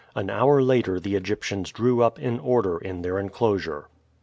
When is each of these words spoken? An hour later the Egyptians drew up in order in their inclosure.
An 0.15 0.31
hour 0.31 0.63
later 0.63 0.99
the 0.99 1.15
Egyptians 1.15 1.71
drew 1.71 2.01
up 2.01 2.17
in 2.17 2.39
order 2.39 2.79
in 2.79 3.03
their 3.03 3.19
inclosure. 3.19 3.87